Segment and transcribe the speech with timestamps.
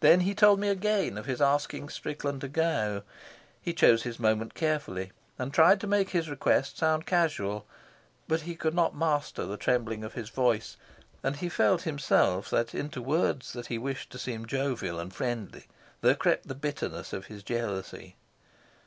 [0.00, 3.02] Then he told me again of his asking Strickland to go.
[3.60, 7.66] He chose his moment carefully, and tried to make his request sound casual;
[8.26, 10.78] but he could not master the trembling of his voice;
[11.22, 15.66] and he felt himself that into words that he wished to seem jovial and friendly
[16.00, 18.16] there crept the bitterness of his jealousy.